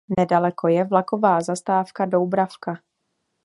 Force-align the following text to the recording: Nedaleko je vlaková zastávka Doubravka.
Nedaleko 0.17 0.67
je 0.67 0.83
vlaková 0.83 1.41
zastávka 1.41 2.05
Doubravka. 2.05 2.75